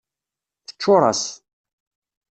[0.67, 1.23] Teččuṛ-as.